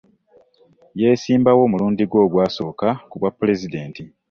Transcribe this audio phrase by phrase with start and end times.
[1.01, 4.01] Yeesimbawo omulundi gwe ogwasooka ku bwa pulezidenti.